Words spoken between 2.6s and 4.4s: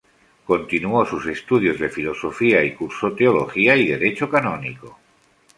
y curso teología y derecho